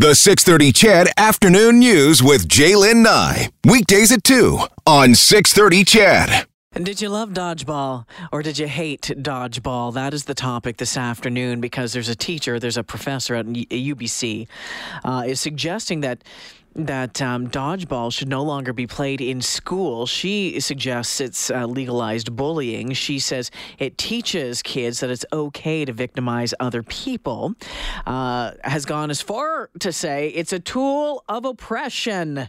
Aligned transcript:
The 0.00 0.14
630 0.14 0.72
CHED 0.72 1.08
Afternoon 1.18 1.78
News 1.78 2.22
with 2.22 2.48
J'Lyn 2.48 3.02
Nye. 3.02 3.50
Weekdays 3.66 4.10
at 4.10 4.24
2 4.24 4.58
on 4.86 5.14
630 5.14 5.84
CHED. 5.84 6.46
And 6.72 6.86
did 6.86 7.02
you 7.02 7.10
love 7.10 7.34
dodgeball 7.34 8.06
or 8.32 8.42
did 8.42 8.58
you 8.58 8.66
hate 8.66 9.12
dodgeball? 9.18 9.92
That 9.92 10.14
is 10.14 10.24
the 10.24 10.34
topic 10.34 10.78
this 10.78 10.96
afternoon 10.96 11.60
because 11.60 11.92
there's 11.92 12.08
a 12.08 12.16
teacher, 12.16 12.58
there's 12.58 12.78
a 12.78 12.82
professor 12.82 13.34
at 13.34 13.44
UBC, 13.44 14.48
uh, 15.04 15.24
is 15.26 15.38
suggesting 15.38 16.00
that 16.00 16.24
that 16.74 17.20
um, 17.20 17.48
dodgeball 17.48 18.12
should 18.12 18.28
no 18.28 18.42
longer 18.42 18.72
be 18.72 18.86
played 18.86 19.20
in 19.20 19.40
school. 19.40 20.06
She 20.06 20.60
suggests 20.60 21.20
it's 21.20 21.50
uh, 21.50 21.66
legalized 21.66 22.34
bullying. 22.36 22.92
She 22.92 23.18
says 23.18 23.50
it 23.78 23.98
teaches 23.98 24.62
kids 24.62 25.00
that 25.00 25.10
it's 25.10 25.24
okay 25.32 25.84
to 25.84 25.92
victimize 25.92 26.54
other 26.60 26.82
people. 26.82 27.54
Uh, 28.06 28.52
has 28.64 28.84
gone 28.84 29.10
as 29.10 29.20
far 29.20 29.70
to 29.80 29.92
say 29.92 30.28
it's 30.28 30.52
a 30.52 30.60
tool 30.60 31.24
of 31.28 31.44
oppression. 31.44 32.48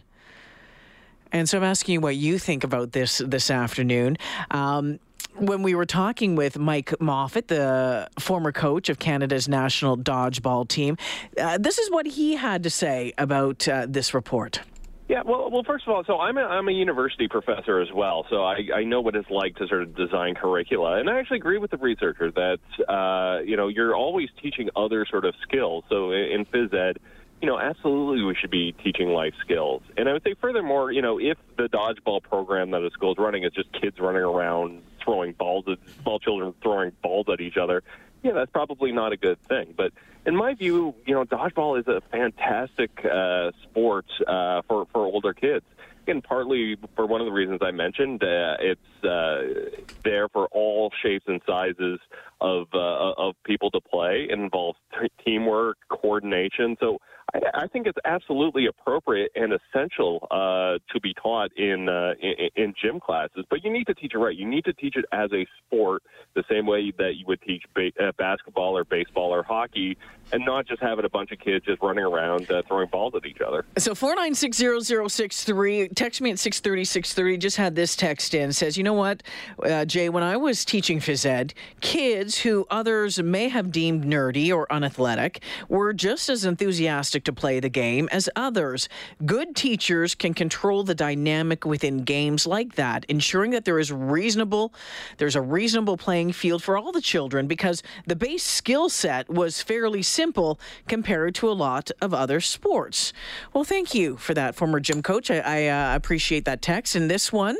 And 1.32 1.48
so 1.48 1.58
I'm 1.58 1.64
asking 1.64 1.94
you 1.94 2.00
what 2.00 2.16
you 2.16 2.38
think 2.38 2.62
about 2.62 2.92
this 2.92 3.18
this 3.18 3.50
afternoon. 3.50 4.18
Um, 4.50 5.00
when 5.36 5.62
we 5.62 5.74
were 5.74 5.86
talking 5.86 6.36
with 6.36 6.58
Mike 6.58 6.90
Moffatt, 7.00 7.48
the 7.48 8.08
former 8.18 8.52
coach 8.52 8.88
of 8.88 8.98
Canada's 8.98 9.48
national 9.48 9.96
dodgeball 9.96 10.68
team, 10.68 10.96
uh, 11.38 11.58
this 11.58 11.78
is 11.78 11.90
what 11.90 12.06
he 12.06 12.36
had 12.36 12.62
to 12.62 12.70
say 12.70 13.12
about 13.18 13.66
uh, 13.68 13.86
this 13.88 14.14
report. 14.14 14.60
Yeah, 15.08 15.22
well, 15.26 15.50
well, 15.50 15.62
first 15.62 15.86
of 15.86 15.94
all, 15.94 16.04
so 16.04 16.20
I'm 16.20 16.38
a, 16.38 16.42
I'm 16.42 16.68
a 16.68 16.72
university 16.72 17.28
professor 17.28 17.80
as 17.80 17.88
well, 17.92 18.24
so 18.30 18.44
I, 18.44 18.60
I 18.74 18.84
know 18.84 19.00
what 19.00 19.14
it's 19.14 19.28
like 19.28 19.56
to 19.56 19.66
sort 19.68 19.82
of 19.82 19.94
design 19.94 20.34
curricula, 20.34 20.98
and 20.98 21.10
I 21.10 21.18
actually 21.18 21.36
agree 21.36 21.58
with 21.58 21.70
the 21.70 21.76
researcher 21.76 22.30
that 22.30 22.90
uh, 22.90 23.42
you 23.42 23.56
know 23.56 23.68
you're 23.68 23.94
always 23.94 24.30
teaching 24.40 24.70
other 24.74 25.04
sort 25.10 25.26
of 25.26 25.34
skills. 25.42 25.84
So 25.90 26.12
in 26.12 26.46
phys 26.46 26.72
ed, 26.72 26.98
you 27.42 27.48
know, 27.48 27.58
absolutely 27.58 28.22
we 28.22 28.36
should 28.36 28.52
be 28.52 28.72
teaching 28.84 29.08
life 29.08 29.34
skills. 29.44 29.82
And 29.96 30.08
I 30.08 30.12
would 30.12 30.22
say, 30.22 30.34
furthermore, 30.40 30.92
you 30.92 31.02
know, 31.02 31.18
if 31.18 31.36
the 31.58 31.64
dodgeball 31.64 32.22
program 32.22 32.70
that 32.70 32.82
a 32.82 32.90
school 32.90 33.12
is 33.12 33.18
running 33.18 33.42
is 33.44 33.52
just 33.52 33.70
kids 33.72 33.98
running 33.98 34.22
around 34.22 34.80
throwing 35.04 35.32
balls 35.32 35.64
at 35.68 35.78
small 36.02 36.18
children 36.18 36.54
throwing 36.62 36.92
balls 37.02 37.26
at 37.32 37.40
each 37.40 37.56
other, 37.56 37.82
yeah, 38.22 38.32
that's 38.32 38.50
probably 38.50 38.92
not 38.92 39.12
a 39.12 39.16
good 39.16 39.40
thing. 39.42 39.74
But 39.76 39.92
in 40.24 40.36
my 40.36 40.54
view, 40.54 40.94
you 41.06 41.14
know, 41.14 41.24
dodgeball 41.24 41.80
is 41.80 41.88
a 41.88 42.00
fantastic 42.10 42.90
uh, 43.04 43.50
sport 43.62 44.06
uh, 44.26 44.62
for 44.68 44.86
for 44.92 45.00
older 45.00 45.34
kids. 45.34 45.64
Again, 46.04 46.20
partly 46.20 46.76
for 46.96 47.06
one 47.06 47.20
of 47.20 47.26
the 47.26 47.32
reasons 47.32 47.60
I 47.62 47.70
mentioned, 47.70 48.24
uh, 48.24 48.56
it's 48.60 49.04
uh, 49.04 49.82
there 50.02 50.28
for 50.28 50.46
all 50.50 50.90
shapes 51.00 51.26
and 51.28 51.40
sizes 51.46 52.00
of 52.40 52.66
uh, 52.74 53.12
of 53.16 53.34
people 53.44 53.70
to 53.72 53.80
play. 53.80 54.26
It 54.28 54.38
involves 54.38 54.78
t- 55.00 55.08
teamwork, 55.24 55.78
coordination. 55.88 56.76
So 56.80 56.98
I, 57.34 57.66
think 57.66 57.86
it's 57.86 57.98
absolutely 58.04 58.66
appropriate 58.66 59.32
and 59.34 59.52
essential 59.52 60.26
uh, 60.30 60.78
to 60.92 61.00
be 61.00 61.14
taught 61.14 61.50
in, 61.56 61.88
uh, 61.88 62.12
in, 62.20 62.50
in 62.56 62.74
gym 62.80 63.00
classes. 63.00 63.44
But 63.48 63.64
you 63.64 63.72
need 63.72 63.86
to 63.86 63.94
teach 63.94 64.12
it 64.14 64.18
right. 64.18 64.36
You 64.36 64.46
need 64.46 64.64
to 64.66 64.72
teach 64.74 64.96
it 64.96 65.04
as 65.12 65.30
a 65.32 65.46
sport, 65.66 66.02
the 66.34 66.44
same 66.50 66.66
way 66.66 66.92
that 66.98 67.14
you 67.16 67.24
would 67.26 67.40
teach 67.42 67.62
ba- 67.74 67.92
uh, 68.00 68.12
basketball 68.18 68.76
or 68.76 68.84
baseball 68.84 69.34
or 69.34 69.42
hockey, 69.42 69.96
and 70.32 70.44
not 70.44 70.66
just 70.66 70.80
having 70.82 71.04
a 71.04 71.08
bunch 71.08 71.32
of 71.32 71.38
kids 71.38 71.64
just 71.64 71.82
running 71.82 72.04
around 72.04 72.50
uh, 72.50 72.62
throwing 72.68 72.88
balls 72.88 73.14
at 73.14 73.24
each 73.26 73.40
other. 73.40 73.64
So 73.78 73.94
four 73.94 74.14
nine 74.14 74.34
six 74.34 74.56
zero 74.56 74.80
zero 74.80 75.08
six 75.08 75.44
three. 75.44 75.88
Text 75.88 76.20
me 76.20 76.30
at 76.30 76.38
six 76.38 76.60
thirty 76.60 76.84
six 76.84 77.12
thirty. 77.12 77.36
Just 77.36 77.56
had 77.56 77.74
this 77.74 77.96
text 77.96 78.34
in 78.34 78.52
says, 78.52 78.76
you 78.76 78.84
know 78.84 78.92
what, 78.92 79.22
uh, 79.64 79.84
Jay, 79.84 80.08
when 80.08 80.22
I 80.22 80.36
was 80.36 80.64
teaching 80.64 81.00
phys 81.00 81.26
ed, 81.26 81.54
kids 81.80 82.38
who 82.38 82.66
others 82.70 83.22
may 83.22 83.48
have 83.48 83.72
deemed 83.72 84.04
nerdy 84.04 84.54
or 84.54 84.70
unathletic 84.72 85.42
were 85.68 85.92
just 85.92 86.28
as 86.28 86.44
enthusiastic 86.44 87.21
to 87.24 87.32
play 87.32 87.60
the 87.60 87.68
game 87.68 88.08
as 88.12 88.28
others. 88.36 88.88
Good 89.24 89.54
teachers 89.56 90.14
can 90.14 90.34
control 90.34 90.84
the 90.84 90.94
dynamic 90.94 91.64
within 91.64 92.04
games 92.04 92.46
like 92.46 92.74
that, 92.76 93.04
ensuring 93.08 93.52
that 93.52 93.64
there 93.64 93.78
is 93.78 93.92
reasonable 93.92 94.72
there's 95.18 95.36
a 95.36 95.40
reasonable 95.40 95.96
playing 95.96 96.32
field 96.32 96.62
for 96.62 96.76
all 96.76 96.92
the 96.92 97.00
children 97.00 97.46
because 97.46 97.82
the 98.06 98.16
base 98.16 98.42
skill 98.42 98.88
set 98.88 99.28
was 99.28 99.62
fairly 99.62 100.02
simple 100.02 100.58
compared 100.88 101.34
to 101.36 101.48
a 101.48 101.52
lot 101.52 101.90
of 102.00 102.14
other 102.14 102.40
sports. 102.40 103.12
Well, 103.52 103.64
thank 103.64 103.94
you 103.94 104.16
for 104.16 104.34
that, 104.34 104.54
former 104.54 104.80
gym 104.80 105.02
coach. 105.02 105.30
I, 105.30 105.38
I 105.38 105.66
uh, 105.66 105.96
appreciate 105.96 106.44
that 106.44 106.62
text. 106.62 106.94
And 106.94 107.10
this 107.10 107.32
one 107.32 107.56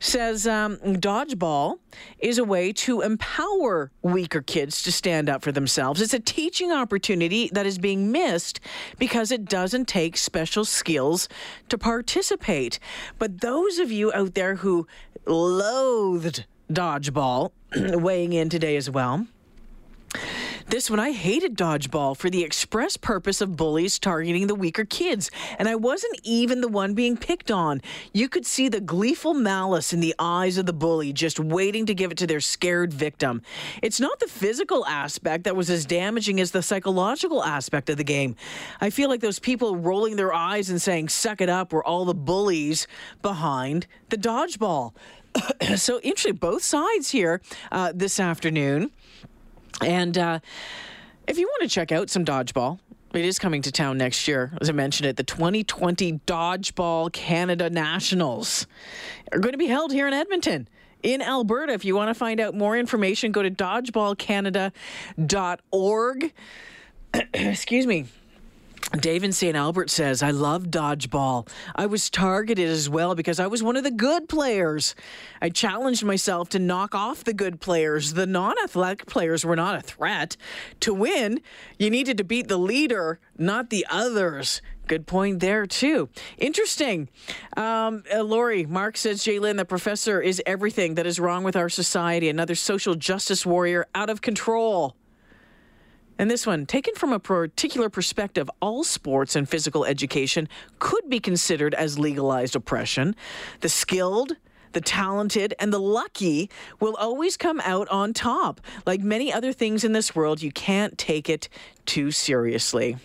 says 0.00 0.46
um, 0.46 0.78
dodgeball 0.78 1.78
is 2.18 2.38
a 2.38 2.44
way 2.44 2.72
to 2.72 3.00
empower 3.02 3.90
weaker 4.02 4.40
kids 4.40 4.82
to 4.82 4.92
stand 4.92 5.28
up 5.28 5.42
for 5.42 5.52
themselves. 5.52 6.00
It's 6.00 6.14
a 6.14 6.20
teaching 6.20 6.72
opportunity 6.72 7.50
that 7.52 7.66
is 7.66 7.78
being 7.78 8.10
missed 8.10 8.60
because 8.98 9.30
it 9.30 9.44
doesn't 9.44 9.88
take 9.88 10.16
special 10.16 10.64
skills 10.64 11.28
to 11.68 11.78
participate. 11.78 12.78
But 13.18 13.40
those 13.40 13.78
of 13.78 13.90
you 13.90 14.12
out 14.12 14.34
there 14.34 14.56
who 14.56 14.86
loathed 15.26 16.46
dodgeball, 16.70 17.52
weighing 17.76 18.32
in 18.32 18.48
today 18.48 18.76
as 18.76 18.90
well. 18.90 19.26
This 20.72 20.88
one, 20.88 21.00
I 21.00 21.12
hated 21.12 21.56
dodgeball 21.56 22.16
for 22.16 22.30
the 22.30 22.42
express 22.42 22.96
purpose 22.96 23.40
of 23.40 23.56
bullies 23.56 23.98
targeting 23.98 24.46
the 24.46 24.54
weaker 24.54 24.84
kids. 24.84 25.30
And 25.58 25.68
I 25.68 25.74
wasn't 25.74 26.18
even 26.22 26.60
the 26.62 26.68
one 26.68 26.94
being 26.94 27.16
picked 27.16 27.50
on. 27.50 27.82
You 28.12 28.28
could 28.28 28.46
see 28.46 28.68
the 28.68 28.80
gleeful 28.80 29.34
malice 29.34 29.92
in 29.92 30.00
the 30.00 30.14
eyes 30.18 30.56
of 30.56 30.66
the 30.66 30.72
bully, 30.72 31.12
just 31.12 31.38
waiting 31.38 31.84
to 31.86 31.94
give 31.94 32.10
it 32.10 32.18
to 32.18 32.26
their 32.26 32.40
scared 32.40 32.92
victim. 32.92 33.42
It's 33.82 34.00
not 34.00 34.18
the 34.20 34.28
physical 34.28 34.86
aspect 34.86 35.44
that 35.44 35.56
was 35.56 35.68
as 35.68 35.84
damaging 35.84 36.40
as 36.40 36.52
the 36.52 36.62
psychological 36.62 37.44
aspect 37.44 37.90
of 37.90 37.98
the 37.98 38.04
game. 38.04 38.34
I 38.80 38.88
feel 38.90 39.10
like 39.10 39.20
those 39.20 39.38
people 39.38 39.76
rolling 39.76 40.16
their 40.16 40.32
eyes 40.32 40.70
and 40.70 40.80
saying, 40.80 41.10
suck 41.10 41.40
it 41.40 41.50
up, 41.50 41.72
were 41.72 41.84
all 41.84 42.06
the 42.06 42.14
bullies 42.14 42.86
behind 43.20 43.86
the 44.08 44.16
dodgeball. 44.16 44.94
so, 45.76 46.00
interesting, 46.00 46.36
both 46.36 46.62
sides 46.62 47.10
here 47.10 47.40
uh, 47.70 47.92
this 47.94 48.18
afternoon. 48.18 48.90
And 49.82 50.16
uh, 50.16 50.38
if 51.26 51.38
you 51.38 51.46
want 51.46 51.62
to 51.62 51.68
check 51.68 51.92
out 51.92 52.10
some 52.10 52.24
dodgeball, 52.24 52.78
it 53.14 53.24
is 53.24 53.38
coming 53.38 53.62
to 53.62 53.72
town 53.72 53.98
next 53.98 54.26
year. 54.26 54.52
As 54.60 54.70
I 54.70 54.72
mentioned 54.72 55.06
it, 55.06 55.16
the 55.16 55.22
2020 55.22 56.20
Dodgeball 56.26 57.12
Canada 57.12 57.68
Nationals 57.68 58.66
are 59.32 59.38
going 59.38 59.52
to 59.52 59.58
be 59.58 59.66
held 59.66 59.92
here 59.92 60.08
in 60.08 60.14
Edmonton. 60.14 60.68
In 61.02 61.20
Alberta, 61.20 61.72
if 61.72 61.84
you 61.84 61.94
want 61.94 62.08
to 62.08 62.14
find 62.14 62.40
out 62.40 62.54
more 62.54 62.76
information, 62.76 63.32
go 63.32 63.42
to 63.42 63.50
dodgeballcanada.org. 63.50 66.32
Excuse 67.34 67.86
me. 67.86 68.06
Dave 69.00 69.24
in 69.24 69.32
St. 69.32 69.56
Albert 69.56 69.88
says, 69.88 70.22
I 70.22 70.32
love 70.32 70.64
dodgeball. 70.64 71.48
I 71.74 71.86
was 71.86 72.10
targeted 72.10 72.68
as 72.68 72.90
well 72.90 73.14
because 73.14 73.40
I 73.40 73.46
was 73.46 73.62
one 73.62 73.76
of 73.76 73.84
the 73.84 73.90
good 73.90 74.28
players. 74.28 74.94
I 75.40 75.48
challenged 75.48 76.04
myself 76.04 76.50
to 76.50 76.58
knock 76.58 76.94
off 76.94 77.24
the 77.24 77.32
good 77.32 77.58
players. 77.58 78.12
The 78.12 78.26
non 78.26 78.54
athletic 78.62 79.06
players 79.06 79.46
were 79.46 79.56
not 79.56 79.76
a 79.76 79.80
threat. 79.80 80.36
To 80.80 80.92
win, 80.92 81.40
you 81.78 81.88
needed 81.88 82.18
to 82.18 82.24
beat 82.24 82.48
the 82.48 82.58
leader, 82.58 83.18
not 83.38 83.70
the 83.70 83.86
others. 83.88 84.60
Good 84.88 85.06
point 85.06 85.40
there, 85.40 85.64
too. 85.64 86.10
Interesting. 86.36 87.08
Um, 87.56 88.04
uh, 88.12 88.22
Lori, 88.22 88.66
Mark 88.66 88.98
says, 88.98 89.22
J'Lyn, 89.22 89.56
the 89.56 89.64
professor 89.64 90.20
is 90.20 90.42
everything 90.44 90.96
that 90.96 91.06
is 91.06 91.18
wrong 91.18 91.44
with 91.44 91.56
our 91.56 91.70
society. 91.70 92.28
Another 92.28 92.54
social 92.54 92.94
justice 92.94 93.46
warrior 93.46 93.86
out 93.94 94.10
of 94.10 94.20
control. 94.20 94.96
And 96.22 96.30
this 96.30 96.46
one, 96.46 96.66
taken 96.66 96.94
from 96.94 97.12
a 97.12 97.18
particular 97.18 97.90
perspective, 97.90 98.48
all 98.60 98.84
sports 98.84 99.34
and 99.34 99.48
physical 99.48 99.84
education 99.84 100.48
could 100.78 101.08
be 101.08 101.18
considered 101.18 101.74
as 101.74 101.98
legalized 101.98 102.54
oppression. 102.54 103.16
The 103.58 103.68
skilled, 103.68 104.36
the 104.70 104.80
talented, 104.80 105.52
and 105.58 105.72
the 105.72 105.80
lucky 105.80 106.48
will 106.78 106.94
always 106.94 107.36
come 107.36 107.60
out 107.64 107.88
on 107.88 108.12
top. 108.12 108.60
Like 108.86 109.00
many 109.00 109.32
other 109.32 109.52
things 109.52 109.82
in 109.82 109.94
this 109.94 110.14
world, 110.14 110.42
you 110.42 110.52
can't 110.52 110.96
take 110.96 111.28
it 111.28 111.48
too 111.86 112.12
seriously. 112.12 112.98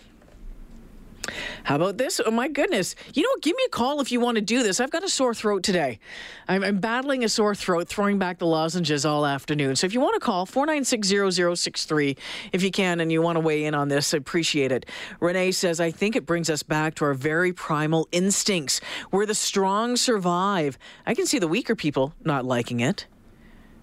How 1.64 1.76
about 1.76 1.98
this? 1.98 2.20
Oh 2.24 2.30
my 2.30 2.48
goodness. 2.48 2.94
You 3.14 3.22
know? 3.22 3.28
Give 3.40 3.56
me 3.56 3.62
a 3.66 3.70
call 3.70 4.00
if 4.00 4.10
you 4.10 4.20
want 4.20 4.34
to 4.36 4.40
do 4.40 4.62
this. 4.62 4.80
I've 4.80 4.90
got 4.90 5.04
a 5.04 5.08
sore 5.08 5.32
throat 5.32 5.62
today. 5.62 6.00
I'm, 6.48 6.64
I'm 6.64 6.78
battling 6.78 7.24
a 7.24 7.28
sore 7.28 7.54
throat, 7.54 7.88
throwing 7.88 8.18
back 8.18 8.38
the 8.38 8.46
lozenges 8.46 9.04
all 9.04 9.24
afternoon. 9.24 9.76
So 9.76 9.86
if 9.86 9.94
you 9.94 10.00
want 10.00 10.14
to 10.14 10.20
call, 10.20 10.46
4960063 10.46 12.18
if 12.52 12.62
you 12.62 12.70
can 12.70 13.00
and 13.00 13.12
you 13.12 13.22
want 13.22 13.36
to 13.36 13.40
weigh 13.40 13.64
in 13.64 13.74
on 13.74 13.88
this, 13.88 14.12
I 14.12 14.16
appreciate 14.16 14.72
it. 14.72 14.86
Renee 15.20 15.52
says, 15.52 15.80
I 15.80 15.90
think 15.90 16.16
it 16.16 16.26
brings 16.26 16.50
us 16.50 16.62
back 16.62 16.94
to 16.96 17.04
our 17.04 17.14
very 17.14 17.52
primal 17.52 18.08
instincts 18.12 18.80
where 19.10 19.26
the 19.26 19.34
strong 19.34 19.96
survive. 19.96 20.78
I 21.06 21.14
can 21.14 21.26
see 21.26 21.38
the 21.38 21.48
weaker 21.48 21.76
people 21.76 22.14
not 22.24 22.44
liking 22.44 22.80
it. 22.80 23.06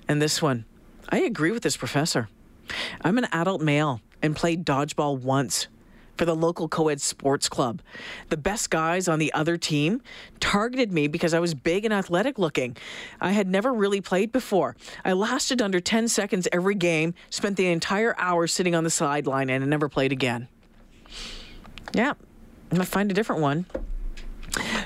And 0.07 0.21
this 0.21 0.41
one, 0.41 0.65
I 1.09 1.19
agree 1.19 1.51
with 1.51 1.63
this 1.63 1.77
professor. 1.77 2.29
I'm 3.01 3.17
an 3.17 3.27
adult 3.31 3.61
male 3.61 4.01
and 4.21 4.35
played 4.35 4.65
dodgeball 4.65 5.19
once 5.19 5.67
for 6.17 6.25
the 6.25 6.35
local 6.35 6.67
co 6.67 6.87
ed 6.87 7.01
sports 7.01 7.49
club. 7.49 7.81
The 8.29 8.37
best 8.37 8.69
guys 8.69 9.07
on 9.07 9.19
the 9.19 9.33
other 9.33 9.57
team 9.57 10.01
targeted 10.39 10.91
me 10.91 11.07
because 11.07 11.33
I 11.33 11.39
was 11.39 11.53
big 11.53 11.85
and 11.85 11.93
athletic 11.93 12.37
looking. 12.39 12.77
I 13.21 13.31
had 13.31 13.47
never 13.47 13.73
really 13.73 14.01
played 14.01 14.31
before. 14.31 14.75
I 15.03 15.13
lasted 15.13 15.61
under 15.61 15.79
10 15.79 16.07
seconds 16.07 16.47
every 16.51 16.75
game, 16.75 17.13
spent 17.29 17.57
the 17.57 17.67
entire 17.67 18.15
hour 18.17 18.47
sitting 18.47 18.75
on 18.75 18.83
the 18.83 18.89
sideline, 18.89 19.49
and 19.49 19.63
I 19.63 19.67
never 19.67 19.89
played 19.89 20.11
again. 20.11 20.47
Yeah, 21.93 22.11
I'm 22.11 22.77
gonna 22.77 22.85
find 22.85 23.11
a 23.11 23.13
different 23.13 23.41
one. 23.41 23.65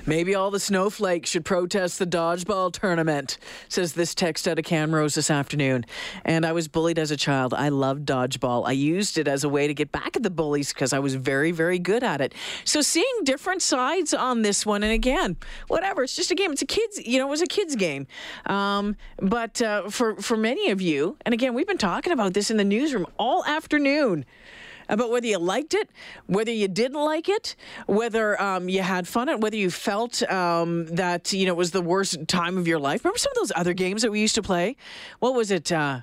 Maybe 0.10 0.34
all 0.34 0.50
the 0.50 0.60
snowflakes 0.60 1.30
should 1.30 1.46
protest 1.46 2.00
the 2.00 2.08
dodgeball 2.08 2.74
tournament, 2.74 3.38
says 3.68 3.94
this 3.94 4.16
text 4.16 4.48
out 4.48 4.58
of 4.58 4.66
Camrose 4.66 5.14
this 5.14 5.30
afternoon. 5.30 5.86
And 6.26 6.48
I 6.48 6.52
was 6.52 6.68
bullied 6.68 6.98
as 6.98 7.12
a 7.12 7.16
child. 7.16 7.54
I 7.54 7.70
loved 7.70 8.08
dodgeball. 8.08 8.68
I 8.68 8.72
used 8.72 9.20
it 9.20 9.28
as 9.28 9.44
a 9.44 9.50
way 9.50 9.68
to 9.68 9.74
get 9.76 9.92
back 9.92 10.18
at 10.18 10.24
the 10.24 10.32
bullies 10.32 10.74
because 10.74 10.94
I 10.94 11.00
was 11.00 11.14
very, 11.14 11.52
very 11.52 11.78
good 11.78 12.04
at 12.04 12.22
it. 12.22 12.34
So 12.66 12.82
seeing 12.82 13.06
different 13.24 13.62
sides 13.62 14.12
on 14.12 14.42
this 14.42 14.66
one, 14.66 14.82
and 14.82 14.92
again, 14.92 15.38
whatever, 15.68 16.02
it's 16.02 16.16
just 16.16 16.32
a 16.32 16.36
game. 16.36 16.54
It's 16.54 16.64
a 16.64 16.66
kids, 16.66 17.06
you 17.06 17.20
know, 17.20 17.28
it 17.28 17.30
was 17.30 17.44
a 17.44 17.46
kids 17.46 17.76
game. 17.76 18.08
Um, 18.48 18.96
but 19.18 19.62
uh, 19.62 19.92
for 19.92 20.16
for 20.16 20.36
many 20.36 20.72
of 20.72 20.82
you, 20.82 21.18
and 21.24 21.36
again, 21.36 21.54
we've 21.54 21.68
been 21.68 21.78
talking 21.78 22.14
about 22.14 22.34
this 22.34 22.50
in 22.50 22.58
the 22.58 22.64
newsroom 22.64 23.06
all 23.20 23.46
afternoon 23.46 24.26
about 24.90 25.12
whether 25.12 25.28
you 25.28 25.38
liked 25.38 25.74
it, 25.74 25.90
whether 26.26 26.52
you 26.52 26.68
didn't 26.68 27.02
like 27.02 27.30
it, 27.30 27.56
whether 27.86 28.42
um, 28.42 28.68
you 28.68 28.82
had 28.82 29.08
fun 29.08 29.30
at, 29.30 29.40
whether 29.40 29.56
you 29.56 29.70
felt 29.70 30.22
um, 30.32 30.88
that 30.88 31.32
you 31.32 31.46
know 31.46 31.54
it 31.54 31.58
was 31.58 31.72
the 31.72 31.82
worst 31.82 32.28
time 32.28 32.58
of 32.58 32.68
your 32.68 32.80
life. 32.80 33.06
Remember 33.06 33.20
some 33.20 33.32
of 33.32 33.38
those 33.38 33.52
other 33.56 33.74
games 33.74 34.02
that 34.02 34.12
we 34.12 34.20
used 34.20 34.36
to 34.36 34.42
play? 34.42 34.76
What 35.20 35.36
was 35.36 35.52
it? 35.52 35.72
Uh, 35.72 36.02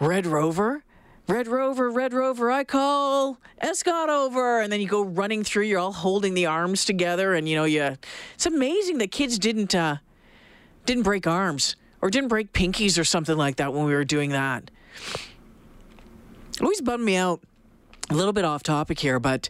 Red 0.00 0.26
Rover. 0.26 0.84
Red 1.26 1.48
Rover, 1.48 1.90
Red 1.90 2.12
Rover, 2.12 2.50
I 2.50 2.64
call 2.64 3.38
Escott 3.58 4.10
over, 4.10 4.60
and 4.60 4.70
then 4.70 4.82
you 4.82 4.86
go 4.86 5.00
running 5.02 5.42
through. 5.42 5.62
You're 5.62 5.78
all 5.78 5.92
holding 5.92 6.34
the 6.34 6.44
arms 6.44 6.84
together, 6.84 7.32
and 7.32 7.48
you 7.48 7.56
know 7.56 7.64
you. 7.64 7.96
It's 8.34 8.44
amazing 8.44 8.98
that 8.98 9.10
kids 9.10 9.38
didn't 9.38 9.74
uh, 9.74 9.96
didn't 10.84 11.04
break 11.04 11.26
arms 11.26 11.76
or 12.02 12.10
didn't 12.10 12.28
break 12.28 12.52
pinkies 12.52 12.98
or 12.98 13.04
something 13.04 13.38
like 13.38 13.56
that 13.56 13.72
when 13.72 13.86
we 13.86 13.94
were 13.94 14.04
doing 14.04 14.32
that. 14.32 14.70
It 16.56 16.60
always 16.60 16.82
bummed 16.82 17.04
me 17.04 17.16
out 17.16 17.40
a 18.10 18.14
little 18.14 18.32
bit 18.32 18.44
off 18.44 18.62
topic 18.62 18.98
here, 18.98 19.18
but 19.18 19.48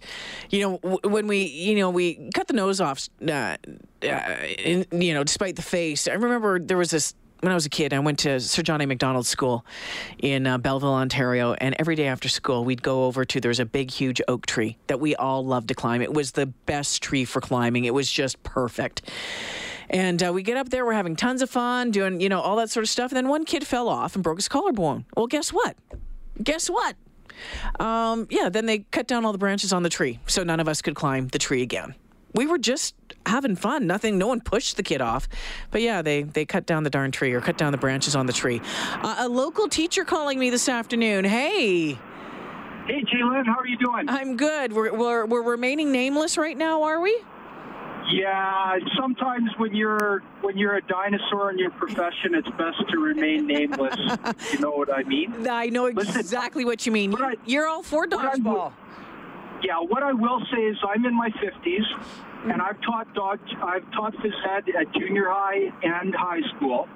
you 0.51 0.61
know 0.61 0.99
when 1.03 1.27
we 1.27 1.45
you 1.45 1.75
know 1.75 1.91
we 1.91 2.31
cut 2.35 2.47
the 2.47 2.55
nose 2.55 2.81
off, 2.81 3.09
uh, 3.27 3.57
uh, 4.03 4.37
in, 4.59 4.87
you 4.93 5.15
know, 5.15 5.25
despite 5.25 5.57
the 5.57 5.63
face. 5.63 6.07
I 6.09 6.15
remember 6.15 6.59
there 6.59 6.77
was 6.77 6.91
this 6.91 7.15
when 7.41 7.53
I 7.53 7.55
was 7.55 7.67
a 7.67 7.71
kid. 7.71 7.93
I 7.93 7.99
went 7.99 8.21
to 8.21 8.41
Sir 8.41 8.63
John 8.63 8.81
A. 8.81 8.87
Macdonald 8.87 9.27
School 9.27 9.67
in 10.19 10.47
uh, 10.47 10.59
Belleville, 10.59 10.95
Ontario, 10.95 11.55
and 11.55 11.75
every 11.79 11.95
day 11.95 12.07
after 12.07 12.29
school 12.29 12.65
we'd 12.65 12.83
go 12.83 13.05
over 13.05 13.25
to 13.25 13.41
there 13.41 13.51
was 13.51 13.61
a 13.61 13.67
big, 13.67 13.91
huge 13.91 14.21
oak 14.29 14.47
tree 14.47 14.79
that 14.87 15.01
we 15.01 15.15
all 15.17 15.45
loved 15.45 15.69
to 15.69 15.75
climb. 15.75 16.01
It 16.01 16.15
was 16.15 16.33
the 16.33 16.47
best 16.47 17.03
tree 17.03 17.25
for 17.25 17.41
climbing. 17.41 17.85
It 17.85 17.95
was 17.95 18.11
just 18.11 18.43
perfect. 18.43 19.03
And 19.91 20.23
uh, 20.23 20.33
we 20.33 20.43
get 20.43 20.57
up 20.57 20.71
there, 20.71 20.87
we're 20.87 20.95
having 20.95 21.17
tons 21.17 21.43
of 21.43 21.51
fun, 21.51 21.91
doing, 21.91 22.21
you 22.21 22.29
know, 22.29 22.41
all 22.41 22.57
that 22.57 22.71
sort 22.71 22.85
of 22.85 22.89
stuff. 22.89 23.11
And 23.11 23.17
then 23.17 23.29
one 23.29 23.45
kid 23.45 23.67
fell 23.67 23.89
off 23.89 24.15
and 24.15 24.25
broke 24.25 24.39
his 24.39 24.49
collarbone. 24.49 25.05
Well, 25.17 25.27
guess 25.27 25.53
what? 25.53 25.77
Guess 26.43 26.71
what? 26.71 26.97
Um, 27.81 28.27
yeah, 28.31 28.49
then 28.49 28.67
they 28.67 28.81
cut 28.91 29.07
down 29.07 29.25
all 29.25 29.33
the 29.33 29.39
branches 29.39 29.73
on 29.73 29.83
the 29.83 29.89
tree, 29.89 30.21
so 30.27 30.43
none 30.43 30.61
of 30.61 30.69
us 30.69 30.83
could 30.83 30.95
climb 30.95 31.29
the 31.29 31.39
tree 31.39 31.63
again. 31.63 31.95
We 32.35 32.47
were 32.47 32.59
just 32.59 32.95
having 33.27 33.55
fun. 33.55 33.87
Nothing. 33.87 34.19
No 34.19 34.27
one 34.27 34.41
pushed 34.41 34.77
the 34.77 34.83
kid 34.83 35.01
off, 35.01 35.29
but 35.71 35.83
yeah, 35.83 36.03
they 36.03 36.23
they 36.25 36.45
cut 36.45 36.67
down 36.67 36.83
the 36.83 36.91
darn 36.91 37.13
tree 37.13 37.33
or 37.33 37.41
cut 37.41 37.57
down 37.57 37.71
the 37.73 37.79
branches 37.79 38.17
on 38.17 38.27
the 38.27 38.33
tree. 38.33 38.61
Uh, 39.03 39.17
a 39.19 39.29
local 39.29 39.69
teacher 39.69 40.05
calling 40.05 40.39
me 40.39 40.51
this 40.51 40.69
afternoon. 40.69 41.25
Hey. 41.25 41.99
Hey, 42.87 43.03
J'Lyn, 43.03 43.47
how 43.47 43.59
are 43.59 43.67
you 43.67 43.79
doing? 43.79 44.11
I'm 44.11 44.37
good. 44.37 44.75
We're, 44.75 44.93
we're, 44.93 45.25
we're 45.25 45.43
remaining 45.43 45.91
nameless 45.91 46.37
right 46.37 46.57
now, 46.57 46.83
are 46.83 47.01
we? 47.01 47.19
Yeah, 48.13 48.79
sometimes 48.99 49.51
when 49.57 49.75
you're 49.75 50.23
when 50.43 50.59
you're 50.59 50.77
a 50.77 50.83
dinosaur 50.83 51.51
in 51.51 51.59
your 51.59 51.71
profession, 51.71 52.35
it's 52.35 52.49
best 52.51 52.77
to 52.91 52.99
remain 52.99 53.47
nameless. 53.47 53.97
you 54.53 54.59
know 54.59 54.73
what 54.73 54.93
I 54.93 55.03
mean? 55.05 55.47
I 55.49 55.67
know 55.67 55.87
Listen, 55.89 56.21
exactly 56.21 56.65
what 56.65 56.85
you 56.85 56.93
mean. 56.93 57.13
what 57.13 57.23
I- 57.23 57.35
You're 57.47 57.67
all 57.67 57.83
for 57.83 58.07
dodgeball. 58.07 58.73
Yeah, 59.63 59.79
what 59.81 60.03
I 60.03 60.13
will 60.13 60.41
say 60.53 60.61
is 60.61 60.77
I'm 60.87 61.07
in 61.07 61.15
my 61.15 61.31
50s, 61.31 61.55
mm. 61.65 62.53
and 62.53 62.61
I've 62.61 62.81
taught 62.83 63.13
dog 63.15 63.39
I've 63.63 63.91
taught 63.93 64.15
phys 64.17 64.33
ed 64.47 64.69
at 64.79 64.93
junior 64.93 65.31
high 65.31 65.73
and 65.83 66.15
high 66.15 66.43
school, 66.57 66.87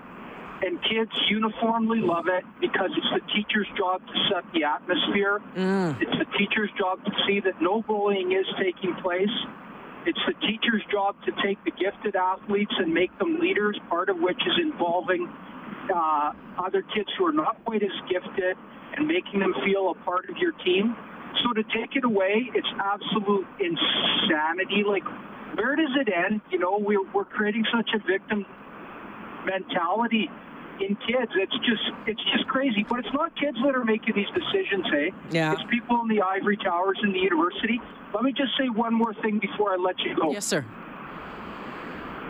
and 0.62 0.78
kids 0.82 1.10
uniformly 1.31 2.00
love 2.00 2.26
it 2.28 2.44
because 2.60 2.90
it's 2.96 3.06
the 3.14 3.32
teacher's 3.32 3.69
job 3.78 4.02
to 4.06 4.12
set 4.31 4.44
the 4.52 4.64
atmosphere. 4.64 5.40
Mm. 5.56 6.02
It's 6.02 6.19
the 6.19 6.26
teacher's 6.37 6.70
job 6.76 7.02
to 7.06 7.10
see 7.26 7.40
that 7.40 7.62
no 7.62 7.81
bullying 7.81 8.32
is 8.32 8.46
taking 8.60 8.94
place. 8.96 9.31
It's 10.08 10.25
the 10.25 10.32
teacher's 10.40 10.81
job 10.90 11.16
to 11.28 11.32
take 11.44 11.60
the 11.69 11.70
gifted 11.70 12.16
athletes 12.16 12.72
and 12.78 12.94
make 12.94 13.12
them 13.19 13.38
leaders, 13.38 13.76
part 13.90 14.08
of 14.08 14.16
which 14.16 14.40
is 14.40 14.56
involving 14.56 15.28
uh, 15.93 16.32
other 16.56 16.81
kids 16.96 17.12
who 17.19 17.26
are 17.26 17.32
not 17.32 17.62
quite 17.66 17.82
as 17.82 17.93
gifted 18.08 18.56
and 18.96 19.06
making 19.06 19.40
them 19.40 19.52
feel 19.66 19.93
a 19.93 20.05
part 20.08 20.31
of 20.31 20.38
your 20.38 20.52
team. 20.64 20.96
So 21.44 21.52
to 21.52 21.62
take 21.76 21.93
it 21.93 22.05
away, 22.05 22.49
it's 22.55 22.72
absolute 22.81 23.46
insanity. 23.60 24.81
Like, 24.88 25.05
where 25.60 25.76
does 25.76 25.93
it 26.00 26.08
end? 26.08 26.40
You 26.50 26.58
know, 26.58 26.81
we're, 26.81 27.05
we're 27.12 27.28
creating 27.28 27.64
such 27.69 27.90
a 27.93 27.99
victim 28.00 28.46
mentality 29.44 30.31
in 30.80 30.96
kids. 31.06 31.32
It's 31.34 31.52
just 31.66 31.82
it's 32.06 32.22
just 32.32 32.46
crazy. 32.48 32.84
But 32.88 33.00
it's 33.00 33.12
not 33.12 33.34
kids 33.36 33.56
that 33.64 33.75
are 33.75 33.84
making 33.84 34.14
these 34.14 34.30
decisions, 34.34 34.86
hey? 34.90 35.12
Yeah. 35.30 35.52
It's 35.52 35.62
people 35.70 36.00
in 36.02 36.08
the 36.08 36.22
ivory 36.22 36.56
towers 36.56 36.98
in 37.02 37.12
the 37.12 37.19
university. 37.19 37.80
Let 38.14 38.25
me 38.25 38.32
just 38.32 38.56
say 38.58 38.69
one 38.69 38.94
more 38.94 39.14
thing 39.14 39.38
before 39.38 39.72
I 39.72 39.76
let 39.76 39.98
you 40.00 40.16
go. 40.16 40.32
Yes, 40.32 40.46
sir. 40.46 40.64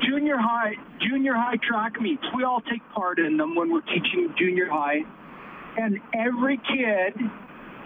Junior 0.02 0.36
high 0.38 0.74
junior 1.00 1.34
high 1.34 1.56
track 1.56 2.00
meets. 2.00 2.24
We 2.34 2.44
all 2.44 2.60
take 2.60 2.82
part 2.94 3.18
in 3.18 3.36
them 3.36 3.54
when 3.54 3.72
we're 3.72 3.80
teaching 3.82 4.34
junior 4.38 4.68
high. 4.68 5.04
And 5.76 6.00
every 6.14 6.58
kid 6.58 7.14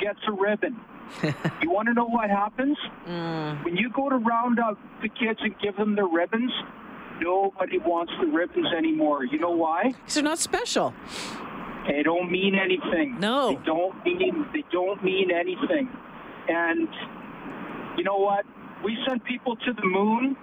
gets 0.01 0.21
a 0.27 0.33
ribbon. 0.33 0.81
you 1.63 1.71
want 1.71 1.89
to 1.89 1.95
know 1.95 2.07
what 2.07 2.31
happens? 2.31 2.79
Mm. 3.07 3.65
When 3.65 3.77
you 3.77 3.91
go 3.91 4.09
to 4.09 4.17
round 4.17 4.59
up 4.59 4.79
the 5.03 5.09
kids 5.09 5.41
and 5.43 5.55
give 5.61 5.77
them 5.77 5.95
their 5.95 6.07
ribbons, 6.07 6.53
nobody 7.23 7.79
wants 7.79 8.13
the 8.21 8.27
ribbons 8.27 8.69
anymore. 8.77 9.25
You 9.25 9.39
know 9.39 9.51
why? 9.51 9.93
Because 9.93 10.15
they're 10.15 10.23
not 10.23 10.39
special. 10.39 10.95
They 11.87 12.03
don't 12.03 12.31
mean 12.31 12.55
anything. 12.55 13.19
No. 13.19 13.57
They 13.57 13.65
don't 13.65 14.05
mean 14.05 14.47
they 14.53 14.65
don't 14.71 15.03
mean 15.03 15.31
anything. 15.31 15.89
And 16.49 16.89
you 17.97 18.05
know 18.05 18.19
what? 18.19 18.45
We 18.85 18.97
send 19.07 19.25
people 19.25 19.57
to 19.57 19.73
the 19.73 19.85
moon 19.85 20.37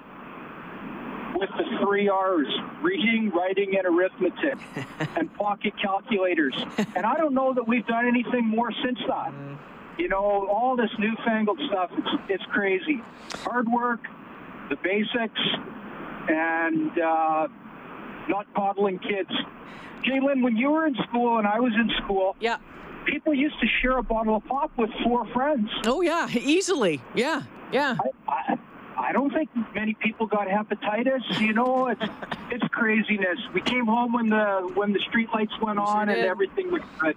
with 1.35 1.49
the 1.57 1.63
three 1.83 2.09
R's 2.09 2.47
reading, 2.81 3.31
writing, 3.31 3.75
and 3.77 3.85
arithmetic 3.85 4.57
and 5.17 5.33
pocket 5.35 5.73
calculators. 5.81 6.55
And 6.95 7.05
I 7.05 7.15
don't 7.15 7.33
know 7.33 7.53
that 7.53 7.67
we've 7.67 7.85
done 7.85 8.07
anything 8.07 8.45
more 8.47 8.71
since 8.83 8.99
that. 9.07 9.33
You 9.97 10.07
know, 10.07 10.47
all 10.49 10.75
this 10.77 10.89
newfangled 10.97 11.59
stuff, 11.69 11.91
it's, 11.97 12.23
it's 12.29 12.43
crazy. 12.51 13.01
Hard 13.43 13.67
work, 13.69 13.99
the 14.69 14.77
basics, 14.77 15.41
and 16.29 16.97
uh, 16.99 17.47
not 18.27 18.45
coddling 18.55 18.99
kids. 18.99 19.29
J'Lyn, 20.03 20.41
when 20.43 20.55
you 20.55 20.71
were 20.71 20.85
in 20.87 20.95
school 21.07 21.37
and 21.39 21.47
I 21.47 21.59
was 21.59 21.73
in 21.73 21.89
school, 22.03 22.35
Yeah. 22.39 22.57
people 23.05 23.33
used 23.33 23.59
to 23.59 23.67
share 23.81 23.97
a 23.97 24.03
bottle 24.03 24.35
of 24.37 24.45
pop 24.45 24.71
with 24.77 24.89
four 25.03 25.25
friends. 25.33 25.69
Oh, 25.85 26.01
yeah. 26.01 26.27
Easily. 26.29 27.01
Yeah. 27.15 27.41
Yeah. 27.73 27.97
I, 28.27 28.31
I, 28.31 28.59
I 29.09 29.11
don't 29.11 29.31
think 29.33 29.49
many 29.75 29.93
people 29.95 30.25
got 30.27 30.47
hepatitis. 30.47 31.39
You 31.39 31.53
know, 31.53 31.87
it's 31.87 32.01
it's 32.51 32.67
craziness. 32.71 33.39
We 33.53 33.61
came 33.61 33.85
home 33.85 34.13
when 34.13 34.29
the 34.29 34.71
when 34.75 34.93
the 34.93 34.99
street 34.99 35.29
lights 35.33 35.53
went 35.61 35.79
on 35.79 36.09
and 36.09 36.19
everything 36.19 36.71
was 36.71 36.81
good. 36.99 37.15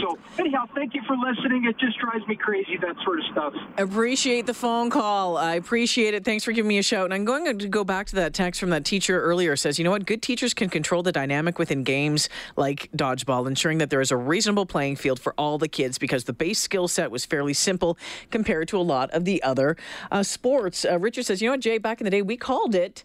So 0.00 0.18
anyhow, 0.38 0.64
thank 0.74 0.94
you 0.94 1.02
for 1.06 1.16
listening. 1.16 1.64
It 1.64 1.78
just 1.78 1.98
drives 1.98 2.26
me 2.26 2.36
crazy 2.36 2.76
that 2.78 2.96
sort 3.04 3.18
of 3.20 3.24
stuff. 3.30 3.54
Appreciate 3.78 4.46
the 4.46 4.54
phone 4.54 4.90
call. 4.90 5.36
I 5.36 5.54
appreciate 5.54 6.14
it. 6.14 6.24
Thanks 6.24 6.44
for 6.44 6.52
giving 6.52 6.68
me 6.68 6.78
a 6.78 6.82
shout. 6.82 7.04
And 7.04 7.14
I'm 7.14 7.24
going 7.24 7.58
to 7.58 7.68
go 7.68 7.84
back 7.84 8.06
to 8.08 8.14
that 8.16 8.34
text 8.34 8.60
from 8.60 8.70
that 8.70 8.84
teacher 8.84 9.20
earlier. 9.20 9.52
It 9.52 9.58
says, 9.58 9.78
you 9.78 9.84
know 9.84 9.90
what? 9.90 10.06
Good 10.06 10.22
teachers 10.22 10.54
can 10.54 10.68
control 10.68 11.02
the 11.02 11.12
dynamic 11.12 11.58
within 11.58 11.84
games 11.84 12.28
like 12.56 12.90
dodgeball, 12.96 13.46
ensuring 13.46 13.78
that 13.78 13.90
there 13.90 14.00
is 14.00 14.10
a 14.10 14.16
reasonable 14.16 14.66
playing 14.66 14.96
field 14.96 15.20
for 15.20 15.34
all 15.38 15.58
the 15.58 15.68
kids 15.68 15.98
because 15.98 16.24
the 16.24 16.32
base 16.32 16.58
skill 16.58 16.88
set 16.88 17.10
was 17.10 17.24
fairly 17.24 17.54
simple 17.54 17.98
compared 18.30 18.68
to 18.68 18.78
a 18.78 18.82
lot 18.82 19.10
of 19.10 19.24
the 19.24 19.42
other 19.42 19.76
uh, 20.10 20.22
sports. 20.22 20.84
Uh, 20.84 20.98
Richard 20.98 21.26
says, 21.26 21.42
you 21.42 21.48
know 21.48 21.52
what, 21.52 21.60
Jay? 21.60 21.78
Back 21.78 22.00
in 22.00 22.04
the 22.04 22.10
day, 22.10 22.22
we 22.22 22.36
called 22.36 22.74
it. 22.74 23.04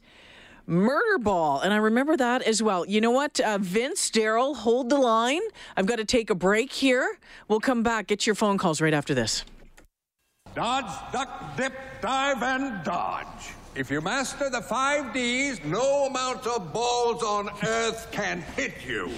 Murder 0.70 1.18
Ball, 1.18 1.62
and 1.62 1.74
I 1.74 1.78
remember 1.78 2.18
that 2.18 2.42
as 2.42 2.62
well. 2.62 2.86
You 2.86 3.00
know 3.00 3.12
what, 3.12 3.40
uh, 3.40 3.58
Vince, 3.58 4.12
Daryl, 4.12 4.54
hold 4.54 4.90
the 4.90 4.98
line. 4.98 5.42
I've 5.78 5.86
got 5.86 5.96
to 5.96 6.06
take 6.06 6.30
a 6.30 6.36
break 6.36 6.74
here. 6.74 7.18
We'll 7.48 7.62
come 7.62 7.84
back. 7.84 8.08
Get 8.08 8.28
your 8.28 8.36
phone 8.36 8.58
calls 8.58 8.82
right 8.82 8.94
after 8.94 9.14
this. 9.14 9.46
Dodge, 10.54 11.12
duck, 11.14 11.56
dip, 11.56 11.74
dive, 12.02 12.44
and 12.44 12.84
dodge. 12.84 13.57
If 13.78 13.92
you 13.92 14.02
master 14.02 14.50
the 14.50 14.60
five 14.60 15.14
D's, 15.14 15.64
no 15.64 16.08
amount 16.08 16.48
of 16.48 16.74
balls 16.74 17.22
on 17.22 17.48
earth 17.64 18.08
can 18.12 18.42
hit 18.56 18.74
you. 18.84 19.12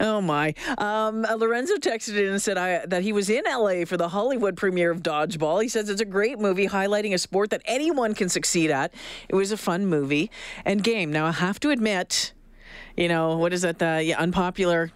Oh 0.00 0.22
my! 0.22 0.54
Um, 0.78 1.26
Lorenzo 1.36 1.74
texted 1.74 2.18
in 2.18 2.30
and 2.30 2.40
said 2.40 2.56
I, 2.56 2.86
that 2.86 3.02
he 3.02 3.12
was 3.12 3.28
in 3.28 3.44
LA 3.46 3.84
for 3.84 3.98
the 3.98 4.08
Hollywood 4.08 4.56
premiere 4.56 4.90
of 4.90 5.02
Dodgeball. 5.02 5.62
He 5.62 5.68
says 5.68 5.90
it's 5.90 6.00
a 6.00 6.06
great 6.06 6.38
movie 6.38 6.68
highlighting 6.68 7.12
a 7.12 7.18
sport 7.18 7.50
that 7.50 7.60
anyone 7.66 8.14
can 8.14 8.30
succeed 8.30 8.70
at. 8.70 8.94
It 9.28 9.34
was 9.34 9.52
a 9.52 9.58
fun 9.58 9.84
movie 9.84 10.30
and 10.64 10.82
game. 10.82 11.12
Now 11.12 11.26
I 11.26 11.32
have 11.32 11.60
to 11.60 11.68
admit, 11.68 12.32
you 12.96 13.08
know 13.08 13.36
what 13.36 13.52
is 13.52 13.60
that? 13.60 13.78
The 13.78 14.02
yeah, 14.02 14.18
unpopular 14.18 14.90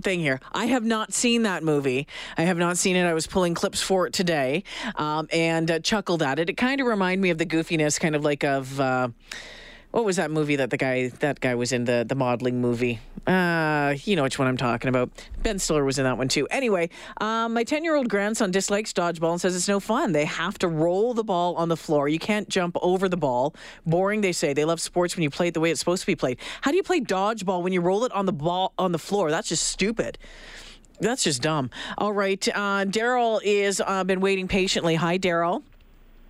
thing 0.00 0.20
here. 0.20 0.40
I 0.52 0.66
have 0.66 0.84
not 0.84 1.12
seen 1.12 1.42
that 1.42 1.62
movie. 1.62 2.06
I 2.36 2.42
have 2.42 2.58
not 2.58 2.76
seen 2.78 2.96
it. 2.96 3.04
I 3.04 3.14
was 3.14 3.26
pulling 3.26 3.54
clips 3.54 3.80
for 3.80 4.06
it 4.06 4.12
today 4.12 4.64
um, 4.96 5.28
and 5.32 5.70
uh, 5.70 5.78
chuckled 5.80 6.22
at 6.22 6.38
it. 6.38 6.50
It 6.50 6.56
kind 6.56 6.80
of 6.80 6.86
reminded 6.86 7.22
me 7.22 7.30
of 7.30 7.38
the 7.38 7.46
goofiness, 7.46 7.98
kind 7.98 8.14
of 8.16 8.24
like 8.24 8.44
of. 8.44 8.80
Uh, 8.80 9.08
what 9.94 10.04
was 10.04 10.16
that 10.16 10.32
movie 10.32 10.56
that 10.56 10.70
the 10.70 10.76
guy 10.76 11.06
that 11.20 11.38
guy 11.38 11.54
was 11.54 11.70
in 11.70 11.84
the 11.84 12.04
the 12.06 12.16
modeling 12.16 12.60
movie? 12.60 12.98
Uh, 13.28 13.94
you 14.02 14.16
know 14.16 14.24
which 14.24 14.40
one 14.40 14.48
I'm 14.48 14.56
talking 14.56 14.88
about. 14.88 15.08
Ben 15.44 15.60
Stiller 15.60 15.84
was 15.84 16.00
in 16.00 16.04
that 16.04 16.18
one 16.18 16.26
too. 16.26 16.48
Anyway, 16.50 16.90
um, 17.20 17.54
my 17.54 17.62
10 17.62 17.84
year 17.84 17.94
old 17.94 18.08
grandson 18.08 18.50
dislikes 18.50 18.92
dodgeball 18.92 19.30
and 19.30 19.40
says 19.40 19.54
it's 19.54 19.68
no 19.68 19.78
fun. 19.78 20.10
They 20.10 20.24
have 20.24 20.58
to 20.58 20.68
roll 20.68 21.14
the 21.14 21.22
ball 21.22 21.54
on 21.54 21.68
the 21.68 21.76
floor. 21.76 22.08
You 22.08 22.18
can't 22.18 22.48
jump 22.48 22.76
over 22.82 23.08
the 23.08 23.16
ball. 23.16 23.54
Boring, 23.86 24.20
they 24.20 24.32
say. 24.32 24.52
They 24.52 24.64
love 24.64 24.80
sports 24.80 25.14
when 25.14 25.22
you 25.22 25.30
play 25.30 25.48
it 25.48 25.54
the 25.54 25.60
way 25.60 25.70
it's 25.70 25.78
supposed 25.78 26.02
to 26.02 26.06
be 26.08 26.16
played. 26.16 26.38
How 26.62 26.72
do 26.72 26.76
you 26.76 26.82
play 26.82 27.00
dodgeball 27.00 27.62
when 27.62 27.72
you 27.72 27.80
roll 27.80 28.04
it 28.04 28.10
on 28.10 28.26
the 28.26 28.32
ball 28.32 28.74
on 28.76 28.90
the 28.90 28.98
floor? 28.98 29.30
That's 29.30 29.48
just 29.48 29.62
stupid. 29.62 30.18
That's 30.98 31.22
just 31.22 31.40
dumb. 31.40 31.70
All 31.98 32.12
right, 32.12 32.46
uh, 32.48 32.84
Daryl 32.84 33.40
is 33.44 33.80
uh, 33.80 34.02
been 34.02 34.20
waiting 34.20 34.48
patiently. 34.48 34.96
Hi, 34.96 35.18
Daryl. 35.18 35.62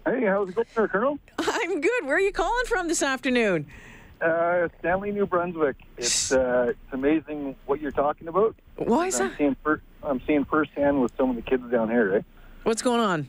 Hey, 0.06 0.26
how's 0.26 0.50
it 0.50 0.54
going 0.54 0.66
there, 0.74 0.88
Colonel? 0.88 1.18
I'm 1.38 1.80
good. 1.80 2.04
Where 2.04 2.16
are 2.16 2.20
you 2.20 2.32
calling 2.32 2.66
from 2.66 2.88
this 2.88 3.02
afternoon? 3.02 3.66
Uh, 4.20 4.68
Stanley, 4.78 5.12
New 5.12 5.26
Brunswick. 5.26 5.76
It's 5.96 6.30
uh, 6.30 6.66
it's 6.70 6.92
amazing 6.92 7.56
what 7.66 7.80
you're 7.80 7.90
talking 7.90 8.28
about. 8.28 8.54
Why 8.76 9.06
is 9.06 9.20
I'm 9.20 9.28
that? 9.28 9.38
seeing 9.38 9.56
fir- 9.64 9.80
I'm 10.02 10.20
seeing 10.26 10.44
firsthand 10.44 11.00
with 11.00 11.12
some 11.16 11.30
of 11.30 11.36
the 11.36 11.42
kids 11.42 11.70
down 11.70 11.88
here. 11.90 12.12
Right? 12.12 12.24
What's 12.64 12.82
going 12.82 13.00
on? 13.00 13.28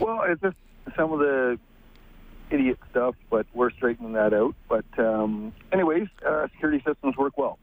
Well, 0.00 0.22
it's 0.22 0.40
just 0.40 0.56
some 0.96 1.12
of 1.12 1.20
the 1.20 1.58
idiot 2.50 2.78
stuff, 2.90 3.14
but 3.30 3.46
we're 3.54 3.70
straightening 3.70 4.12
that 4.12 4.34
out. 4.34 4.54
But 4.68 4.84
um, 4.98 5.52
anyways, 5.72 6.08
uh, 6.26 6.48
security 6.48 6.82
systems 6.84 7.16
work 7.16 7.38
well. 7.38 7.58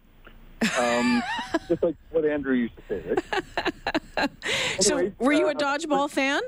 Um, 0.80 1.22
just 1.68 1.84
like 1.84 1.96
what 2.12 2.26
Andrew 2.26 2.54
used 2.56 2.76
to 2.78 2.84
say, 2.88 3.04
right? 3.10 4.30
So, 4.80 5.12
were 5.20 5.32
you 5.32 5.48
a 5.48 5.52
uh, 5.52 5.54
dodgeball 5.54 6.10
fan? 6.10 6.42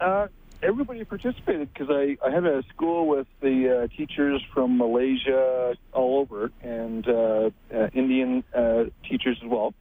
Uh, 0.00 0.28
everybody 0.62 1.04
participated 1.04 1.72
because 1.72 1.88
I, 1.90 2.16
I 2.24 2.30
had 2.30 2.44
a 2.44 2.62
school 2.74 3.06
with 3.06 3.26
the 3.40 3.84
uh, 3.84 3.96
teachers 3.96 4.42
from 4.52 4.78
Malaysia 4.78 5.76
all 5.92 6.20
over 6.20 6.50
and 6.62 7.06
uh, 7.08 7.50
uh, 7.74 7.88
Indian 7.92 8.44
uh, 8.54 8.84
teachers 9.08 9.38
as 9.42 9.48
well. 9.48 9.74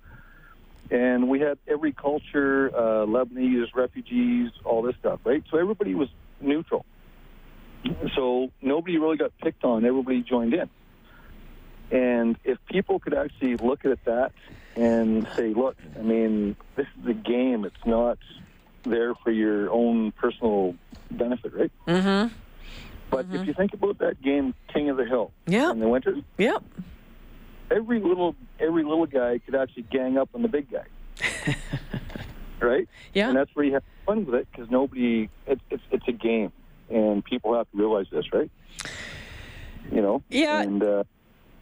And 0.92 1.30
we 1.30 1.40
had 1.40 1.58
every 1.68 1.94
culture, 1.94 2.70
uh, 2.76 3.06
Lebanese, 3.06 3.74
refugees, 3.74 4.52
all 4.64 4.84
this 4.84 4.96
stuff, 5.00 5.20
right? 5.24 5.44
So 5.50 5.58
everybody 5.58 5.96
was 5.96 6.10
neutral. 6.40 6.86
So 8.16 8.52
nobody 8.62 8.98
really 8.98 9.18
got 9.18 9.32
picked 9.40 9.64
on. 9.64 9.86
Everybody 9.86 10.22
joined 10.22 10.54
in. 10.54 10.70
And 11.92 12.38
if 12.44 12.58
people 12.66 13.00
could 13.00 13.14
actually 13.14 13.58
look 13.58 13.86
at 13.86 14.04
that 14.06 14.32
and 14.76 15.28
say, 15.36 15.54
look, 15.54 15.78
I 15.98 16.02
mean, 16.02 16.56
this 16.76 16.88
is 17.02 17.08
a 17.08 17.14
game. 17.14 17.64
It's 17.66 17.86
not 17.86 18.18
there 18.86 19.14
for 19.16 19.32
your 19.32 19.70
own 19.72 20.12
personal 20.14 20.76
benefit, 21.12 21.54
right? 21.54 21.72
Mm-hmm. 21.88 22.34
But 23.10 23.28
if 23.32 23.46
you 23.48 23.54
think 23.54 23.74
about 23.74 24.00
that 24.00 24.22
game, 24.22 24.54
King 24.74 24.90
of 24.90 24.98
the 24.98 25.06
Hill, 25.06 25.32
Yeah. 25.48 25.72
in 25.72 25.80
the 25.80 25.88
winter, 25.88 26.16
Yep. 26.38 26.64
every 27.72 28.00
little 28.00 28.36
every 28.60 28.84
little 28.84 29.06
guy 29.06 29.40
could 29.40 29.56
actually 29.56 29.84
gang 29.84 30.18
up 30.18 30.30
on 30.34 30.42
the 30.42 30.48
big 30.48 30.68
guy, 30.72 30.86
right? 32.60 32.88
Yeah. 33.14 33.30
And 33.30 33.38
that's 33.38 33.52
where 33.56 33.66
you 33.66 33.74
have 33.74 33.84
fun 34.06 34.26
with 34.26 34.36
it 34.36 34.48
because 34.52 34.70
nobody. 34.70 35.30
It's 35.48 35.62
it's 35.70 35.84
it's 35.92 36.08
a 36.08 36.12
game, 36.12 36.52
and 36.90 37.24
people 37.24 37.54
have 37.56 37.70
to 37.72 37.78
realize 37.78 38.08
this, 38.12 38.26
right? 38.34 38.50
You 39.92 40.02
know. 40.02 40.24
Yeah. 40.30 40.62
And 40.62 40.84
uh, 40.84 41.04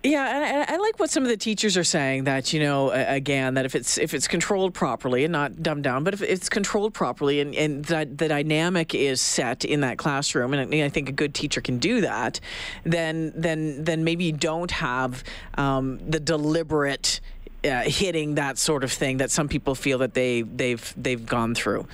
Yeah, 0.04 0.36
and 0.36 0.70
I, 0.70 0.74
I 0.74 0.78
like 0.78 1.00
what 1.00 1.10
some 1.10 1.24
of 1.24 1.30
the 1.30 1.38
teachers 1.38 1.78
are 1.78 1.84
saying 1.86 2.26
that 2.26 2.52
you 2.52 2.60
know 2.60 2.92
again 2.92 3.54
that 3.54 3.66
if 3.66 3.74
it's 3.74 3.98
if 3.98 4.14
it's 4.14 4.28
controlled 4.28 4.74
properly 4.74 5.24
and 5.24 5.32
not 5.32 5.64
dumbed 5.64 5.86
down, 5.86 6.04
but 6.04 6.14
if 6.14 6.22
it's 6.22 6.50
controlled 6.50 6.94
properly 6.94 7.40
and 7.40 7.56
and 7.56 7.86
that 7.86 8.18
the 8.18 8.28
dynamic 8.28 8.94
is 8.94 9.22
set 9.22 9.64
in 9.64 9.80
that 9.80 9.98
classroom, 9.98 10.54
and 10.54 10.76
I 10.76 10.90
think 10.90 11.08
a 11.08 11.14
good 11.14 11.34
teacher 11.34 11.62
can 11.62 11.78
do 11.78 12.02
that, 12.02 12.42
then 12.84 13.32
then 13.34 13.86
then 13.86 14.04
maybe 14.04 14.26
you 14.26 14.34
don't 14.34 14.72
have 14.72 15.24
um, 15.58 16.00
the 16.08 16.20
deliberate. 16.20 17.22
Uh, 17.66 17.82
hitting 17.84 18.36
that 18.36 18.58
sort 18.58 18.84
of 18.84 18.92
thing 18.92 19.16
that 19.16 19.32
some 19.32 19.48
people 19.48 19.74
feel 19.74 20.00
that 20.00 20.14
they 20.14 20.42
they've 20.42 20.94
they've 20.98 21.26
gone 21.26 21.56
through. 21.56 21.88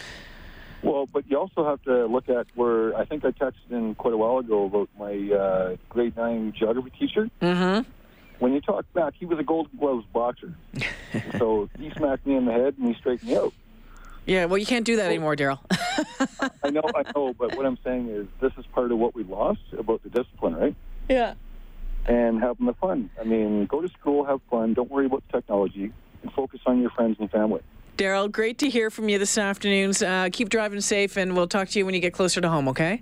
Well, 0.82 1.06
but 1.06 1.30
you 1.30 1.38
also 1.38 1.63
have 1.63 1.80
to 1.84 2.08
look 2.08 2.28
at 2.28 2.48
where 2.56 2.98
I 2.98 3.06
think 3.06 3.24
I 3.24 3.30
texted 3.30 3.70
in 3.70 3.94
quite 3.94 4.16
a 4.16 4.18
while 4.18 4.39
ago 4.39 4.66
about 4.66 4.89
my 4.98 5.13
uh, 5.32 5.75
grade 5.88 6.18
nine 6.18 6.54
geography 6.58 6.92
teacher. 6.98 7.30
Mm-hmm. 7.39 7.88
When 8.39 8.53
you 8.53 8.62
talk 8.62 8.86
back, 8.93 9.13
he 9.19 9.25
was 9.25 9.38
a 9.38 9.43
Golden 9.43 9.77
Gloves 9.77 10.05
boxer, 10.13 10.55
so 11.38 11.69
he 11.77 11.91
smacked 11.91 12.25
me 12.25 12.36
in 12.36 12.46
the 12.46 12.53
head 12.53 12.75
and 12.77 12.88
he 12.88 12.93
straightened 12.96 13.29
me 13.29 13.38
out. 13.38 13.53
Yeah, 14.25 14.46
well, 14.46 14.58
you 14.58 14.65
can't 14.65 14.86
do 14.86 14.96
that 14.98 15.08
anymore, 15.08 15.36
Daryl. 15.36 15.60
I 16.63 16.69
know, 16.69 16.84
I 16.96 17.03
know, 17.15 17.34
but 17.34 17.58
what 17.58 17.65
I'm 17.65 17.77
saying 17.84 18.10
is 18.10 18.27
this 18.39 18.51
is 18.58 18.65
part 18.67 18.91
of 18.91 19.00
what 19.00 19.15
we 19.15 19.24
lost 19.24 19.62
about 19.77 20.03
the 20.03 20.10
discipline, 20.10 20.55
right? 20.55 20.75
yeah. 21.10 21.34
And 22.05 22.41
having 22.41 22.65
the 22.65 22.74
fun. 22.74 23.10
I 23.19 23.24
mean, 23.24 23.65
go 23.65 23.81
to 23.81 23.89
school, 23.89 24.24
have 24.24 24.39
fun, 24.50 24.74
don't 24.74 24.89
worry 24.89 25.05
about 25.05 25.24
the 25.27 25.38
technology, 25.38 25.91
and 26.24 26.31
focus 26.31 26.62
on 26.65 26.81
your 26.81 26.89
friends 26.91 27.17
and 27.19 27.29
family. 27.29 27.62
Daryl, 27.98 28.31
great 28.31 28.58
to 28.60 28.69
hear 28.69 28.89
from 28.89 29.10
you 29.10 29.19
this 29.19 29.38
afternoon. 29.38 29.93
Uh, 30.01 30.29
keep 30.31 30.50
driving 30.50 30.79
safe, 30.79 31.17
and 31.17 31.36
we'll 31.36 31.48
talk 31.48 31.67
to 31.69 31.79
you 31.79 31.86
when 31.86 31.93
you 31.93 32.00
get 32.00 32.13
closer 32.13 32.39
to 32.39 32.48
home, 32.50 32.69
okay? 32.69 33.01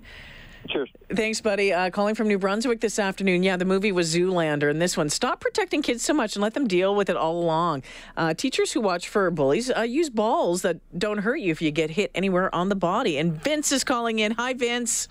Cheers. 0.68 0.90
Thanks, 1.14 1.40
buddy. 1.40 1.72
Uh, 1.72 1.90
calling 1.90 2.14
from 2.14 2.28
New 2.28 2.38
Brunswick 2.38 2.80
this 2.80 2.98
afternoon. 2.98 3.42
Yeah, 3.42 3.56
the 3.56 3.64
movie 3.64 3.92
was 3.92 4.14
Zoolander, 4.14 4.70
and 4.70 4.80
this 4.80 4.96
one. 4.96 5.08
Stop 5.08 5.40
protecting 5.40 5.82
kids 5.82 6.02
so 6.02 6.12
much 6.12 6.36
and 6.36 6.42
let 6.42 6.54
them 6.54 6.66
deal 6.66 6.94
with 6.94 7.08
it 7.08 7.16
all 7.16 7.38
along. 7.42 7.82
Uh, 8.16 8.34
teachers 8.34 8.72
who 8.72 8.80
watch 8.80 9.08
for 9.08 9.30
bullies 9.30 9.70
uh, 9.70 9.82
use 9.82 10.10
balls 10.10 10.62
that 10.62 10.78
don't 10.98 11.18
hurt 11.18 11.36
you 11.36 11.50
if 11.50 11.62
you 11.62 11.70
get 11.70 11.90
hit 11.90 12.10
anywhere 12.14 12.54
on 12.54 12.68
the 12.68 12.76
body. 12.76 13.16
And 13.18 13.42
Vince 13.42 13.72
is 13.72 13.84
calling 13.84 14.18
in. 14.18 14.32
Hi, 14.32 14.52
Vince. 14.52 15.08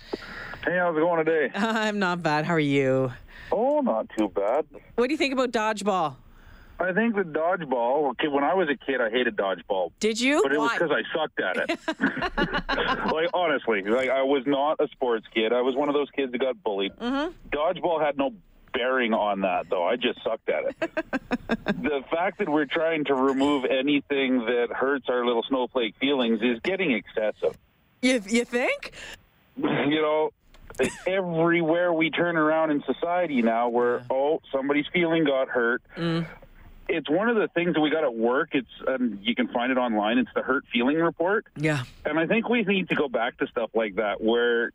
Hey, 0.64 0.76
how's 0.78 0.96
it 0.96 1.00
going 1.00 1.24
today? 1.24 1.50
I'm 1.54 1.98
not 1.98 2.22
bad. 2.22 2.44
How 2.44 2.54
are 2.54 2.60
you? 2.60 3.12
Oh, 3.50 3.80
not 3.80 4.08
too 4.16 4.28
bad. 4.28 4.66
What 4.96 5.06
do 5.06 5.12
you 5.12 5.18
think 5.18 5.32
about 5.32 5.50
dodgeball? 5.50 6.16
I 6.80 6.92
think 6.92 7.16
the 7.16 7.22
dodgeball. 7.22 8.10
Okay, 8.10 8.28
when 8.28 8.44
I 8.44 8.54
was 8.54 8.68
a 8.68 8.76
kid, 8.76 9.00
I 9.00 9.10
hated 9.10 9.36
dodgeball, 9.36 9.90
Did 9.98 10.20
you? 10.20 10.42
but 10.42 10.52
it 10.52 10.58
was 10.58 10.72
because 10.72 10.90
I 10.90 11.02
sucked 11.12 11.40
at 11.40 11.56
it. 11.56 11.78
like 13.12 13.30
honestly, 13.34 13.82
like 13.82 14.10
I 14.10 14.22
was 14.22 14.44
not 14.46 14.78
a 14.80 14.88
sports 14.88 15.26
kid. 15.34 15.52
I 15.52 15.60
was 15.60 15.74
one 15.74 15.88
of 15.88 15.94
those 15.94 16.10
kids 16.10 16.32
that 16.32 16.38
got 16.38 16.62
bullied. 16.62 16.92
Mm-hmm. 16.96 17.32
Dodgeball 17.50 18.04
had 18.04 18.16
no 18.16 18.32
bearing 18.72 19.12
on 19.12 19.40
that, 19.40 19.68
though. 19.70 19.84
I 19.84 19.96
just 19.96 20.22
sucked 20.22 20.48
at 20.48 20.64
it. 20.64 20.76
the 21.64 22.04
fact 22.10 22.38
that 22.38 22.48
we're 22.48 22.66
trying 22.66 23.04
to 23.06 23.14
remove 23.14 23.64
anything 23.64 24.38
that 24.46 24.68
hurts 24.70 25.06
our 25.08 25.26
little 25.26 25.42
snowflake 25.48 25.96
feelings 26.00 26.40
is 26.42 26.60
getting 26.62 26.92
excessive. 26.92 27.56
You, 28.02 28.22
you 28.28 28.44
think? 28.44 28.92
you 29.56 30.00
know, 30.00 30.30
everywhere 31.06 31.92
we 31.92 32.10
turn 32.10 32.36
around 32.36 32.70
in 32.70 32.82
society 32.84 33.42
now, 33.42 33.68
where 33.68 34.04
oh 34.10 34.40
somebody's 34.52 34.86
feeling 34.92 35.24
got 35.24 35.48
hurt. 35.48 35.82
It's 36.88 37.08
one 37.10 37.28
of 37.28 37.36
the 37.36 37.48
things 37.48 37.74
that 37.74 37.80
we 37.80 37.90
got 37.90 38.02
at 38.04 38.14
work. 38.14 38.50
It's 38.52 38.68
um, 38.86 39.18
you 39.22 39.34
can 39.34 39.48
find 39.48 39.70
it 39.70 39.76
online. 39.78 40.18
It's 40.18 40.30
the 40.34 40.42
hurt 40.42 40.64
feeling 40.72 40.96
report, 40.96 41.46
Yeah. 41.56 41.82
and 42.04 42.18
I 42.18 42.26
think 42.26 42.48
we 42.48 42.62
need 42.62 42.88
to 42.88 42.94
go 42.94 43.08
back 43.08 43.36
to 43.38 43.46
stuff 43.46 43.70
like 43.74 43.96
that 43.96 44.20
where 44.22 44.72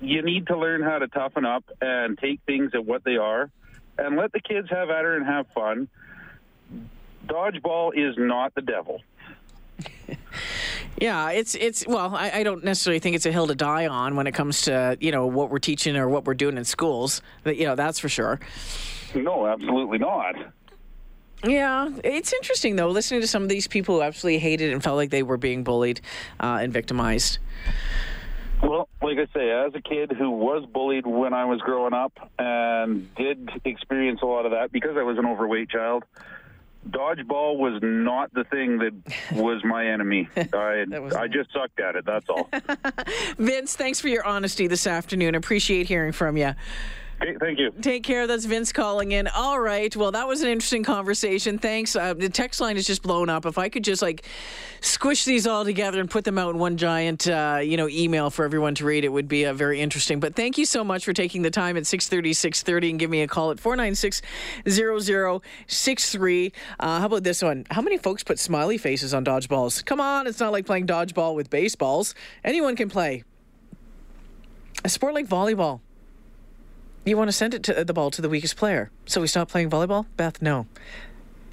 you 0.00 0.20
need 0.22 0.46
to 0.48 0.58
learn 0.58 0.82
how 0.82 0.98
to 0.98 1.08
toughen 1.08 1.46
up 1.46 1.64
and 1.80 2.18
take 2.18 2.40
things 2.46 2.72
at 2.74 2.84
what 2.84 3.02
they 3.04 3.16
are, 3.16 3.50
and 3.96 4.16
let 4.16 4.32
the 4.32 4.40
kids 4.40 4.68
have 4.70 4.90
at 4.90 5.04
her 5.04 5.16
and 5.16 5.24
have 5.24 5.46
fun. 5.54 5.88
Dodgeball 7.26 7.92
is 7.96 8.14
not 8.18 8.54
the 8.54 8.62
devil. 8.62 9.02
Yeah, 10.98 11.30
it's 11.32 11.54
it's 11.54 11.86
well, 11.86 12.14
I, 12.14 12.30
I 12.30 12.42
don't 12.42 12.64
necessarily 12.64 13.00
think 13.00 13.16
it's 13.16 13.26
a 13.26 13.32
hill 13.32 13.46
to 13.48 13.54
die 13.54 13.86
on 13.86 14.16
when 14.16 14.26
it 14.26 14.32
comes 14.32 14.62
to 14.62 14.96
you 14.98 15.12
know 15.12 15.26
what 15.26 15.50
we're 15.50 15.58
teaching 15.58 15.94
or 15.94 16.08
what 16.08 16.24
we're 16.24 16.32
doing 16.32 16.56
in 16.56 16.64
schools. 16.64 17.20
But, 17.44 17.56
you 17.58 17.66
know, 17.66 17.74
that's 17.74 17.98
for 17.98 18.08
sure. 18.08 18.40
No, 19.14 19.46
absolutely 19.46 19.98
not. 19.98 20.36
Yeah, 21.46 21.90
it's 22.02 22.32
interesting 22.32 22.76
though 22.76 22.88
listening 22.88 23.20
to 23.20 23.26
some 23.26 23.42
of 23.42 23.48
these 23.48 23.66
people 23.66 23.96
who 23.96 24.02
absolutely 24.02 24.38
hated 24.38 24.72
and 24.72 24.82
felt 24.82 24.96
like 24.96 25.10
they 25.10 25.22
were 25.22 25.36
being 25.36 25.64
bullied 25.64 26.00
uh, 26.40 26.58
and 26.60 26.72
victimized. 26.72 27.38
Well, 28.62 28.88
like 29.02 29.18
I 29.18 29.26
say, 29.34 29.50
as 29.50 29.74
a 29.74 29.80
kid 29.80 30.12
who 30.12 30.30
was 30.30 30.64
bullied 30.66 31.06
when 31.06 31.34
I 31.34 31.44
was 31.44 31.60
growing 31.60 31.92
up 31.92 32.12
and 32.38 33.14
did 33.14 33.50
experience 33.64 34.20
a 34.22 34.26
lot 34.26 34.46
of 34.46 34.52
that 34.52 34.72
because 34.72 34.96
I 34.96 35.02
was 35.02 35.18
an 35.18 35.26
overweight 35.26 35.68
child, 35.68 36.04
dodgeball 36.88 37.58
was 37.58 37.80
not 37.82 38.32
the 38.32 38.44
thing 38.44 38.78
that 38.78 38.94
was 39.32 39.62
my 39.64 39.86
enemy. 39.86 40.28
I 40.36 40.84
I 41.16 41.28
just 41.28 41.52
sucked 41.52 41.80
at 41.80 41.96
it. 41.96 42.06
That's 42.06 42.28
all. 42.28 42.48
Vince, 43.38 43.76
thanks 43.76 44.00
for 44.00 44.08
your 44.08 44.24
honesty 44.24 44.66
this 44.66 44.86
afternoon. 44.86 45.34
Appreciate 45.34 45.86
hearing 45.86 46.12
from 46.12 46.36
you. 46.36 46.54
Thank 47.18 47.58
you. 47.58 47.72
Take 47.80 48.02
care. 48.02 48.26
That's 48.26 48.44
Vince 48.44 48.72
calling 48.72 49.12
in. 49.12 49.26
All 49.28 49.58
right. 49.58 49.94
Well, 49.96 50.12
that 50.12 50.28
was 50.28 50.42
an 50.42 50.48
interesting 50.48 50.84
conversation. 50.84 51.58
Thanks. 51.58 51.96
Uh, 51.96 52.12
the 52.12 52.28
text 52.28 52.60
line 52.60 52.76
is 52.76 52.86
just 52.86 53.02
blown 53.02 53.30
up. 53.30 53.46
If 53.46 53.56
I 53.56 53.70
could 53.70 53.84
just 53.84 54.02
like 54.02 54.26
squish 54.82 55.24
these 55.24 55.46
all 55.46 55.64
together 55.64 55.98
and 55.98 56.10
put 56.10 56.24
them 56.24 56.36
out 56.36 56.50
in 56.50 56.58
one 56.58 56.76
giant, 56.76 57.26
uh, 57.26 57.60
you 57.62 57.78
know, 57.78 57.88
email 57.88 58.28
for 58.28 58.44
everyone 58.44 58.74
to 58.76 58.84
read, 58.84 59.04
it 59.04 59.08
would 59.08 59.28
be 59.28 59.46
uh, 59.46 59.54
very 59.54 59.80
interesting. 59.80 60.20
But 60.20 60.34
thank 60.34 60.58
you 60.58 60.66
so 60.66 60.84
much 60.84 61.06
for 61.06 61.14
taking 61.14 61.40
the 61.40 61.50
time 61.50 61.78
at 61.78 61.86
630, 61.86 62.34
630 62.34 62.90
and 62.90 62.98
give 62.98 63.08
me 63.08 63.22
a 63.22 63.28
call 63.28 63.50
at 63.50 63.58
496 63.58 64.20
0063. 64.68 66.52
Uh, 66.78 67.00
how 67.00 67.06
about 67.06 67.22
this 67.22 67.42
one? 67.42 67.64
How 67.70 67.80
many 67.80 67.96
folks 67.96 68.24
put 68.24 68.38
smiley 68.38 68.76
faces 68.76 69.14
on 69.14 69.24
dodgeballs? 69.24 69.82
Come 69.84 70.02
on. 70.02 70.26
It's 70.26 70.40
not 70.40 70.52
like 70.52 70.66
playing 70.66 70.86
dodgeball 70.86 71.34
with 71.34 71.48
baseballs. 71.48 72.14
Anyone 72.44 72.76
can 72.76 72.90
play. 72.90 73.24
A 74.84 74.88
sport 74.90 75.14
like 75.14 75.26
volleyball. 75.26 75.80
You 77.06 77.16
want 77.16 77.28
to 77.28 77.32
send 77.32 77.54
it 77.54 77.62
to 77.62 77.84
the 77.84 77.94
ball 77.94 78.10
to 78.10 78.20
the 78.20 78.28
weakest 78.28 78.56
player. 78.56 78.90
So 79.06 79.20
we 79.20 79.28
stop 79.28 79.48
playing 79.48 79.70
volleyball? 79.70 80.06
Beth, 80.16 80.42
no. 80.42 80.66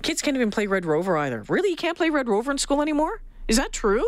Kids 0.02 0.20
can't 0.20 0.36
even 0.36 0.50
play 0.50 0.66
Red 0.66 0.84
Rover 0.84 1.16
either. 1.16 1.44
Really? 1.48 1.70
You 1.70 1.76
can't 1.76 1.96
play 1.96 2.10
Red 2.10 2.28
Rover 2.28 2.52
in 2.52 2.58
school 2.58 2.82
anymore? 2.82 3.22
Is 3.48 3.58
that 3.58 3.72
true? 3.72 4.04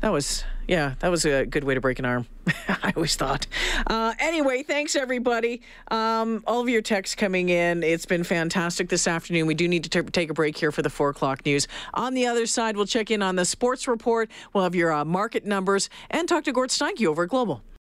That 0.00 0.10
was, 0.10 0.44
yeah, 0.66 0.94
that 0.98 1.12
was 1.12 1.24
a 1.24 1.46
good 1.46 1.62
way 1.62 1.74
to 1.74 1.80
break 1.80 2.00
an 2.00 2.06
arm. 2.06 2.26
I 2.68 2.92
always 2.96 3.14
thought. 3.14 3.46
Uh, 3.86 4.14
anyway, 4.18 4.64
thanks 4.64 4.96
everybody. 4.96 5.62
Um, 5.92 6.42
all 6.44 6.60
of 6.60 6.68
your 6.68 6.82
texts 6.82 7.14
coming 7.14 7.48
in. 7.48 7.84
It's 7.84 8.06
been 8.06 8.24
fantastic 8.24 8.88
this 8.88 9.06
afternoon. 9.06 9.46
We 9.46 9.54
do 9.54 9.68
need 9.68 9.84
to 9.84 10.02
t- 10.02 10.10
take 10.10 10.28
a 10.30 10.34
break 10.34 10.56
here 10.56 10.72
for 10.72 10.82
the 10.82 10.90
four 10.90 11.10
o'clock 11.10 11.46
news. 11.46 11.68
On 11.94 12.14
the 12.14 12.26
other 12.26 12.46
side, 12.46 12.76
we'll 12.76 12.86
check 12.86 13.12
in 13.12 13.22
on 13.22 13.36
the 13.36 13.44
sports 13.44 13.86
report. 13.86 14.28
We'll 14.54 14.64
have 14.64 14.74
your 14.74 14.90
uh, 14.90 15.04
market 15.04 15.44
numbers 15.44 15.88
and 16.10 16.28
talk 16.28 16.42
to 16.44 16.52
Gord 16.52 16.70
Steinke 16.70 17.06
over 17.06 17.22
at 17.22 17.28
Global. 17.28 17.62